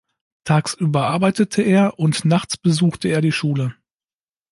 Tagsüber 0.45 1.05
arbeitete 1.11 1.61
er 1.61 1.99
und 1.99 2.25
nachts 2.25 2.57
besuchte 2.57 3.07
er 3.09 3.21
die 3.21 3.31
Schule. 3.31 3.75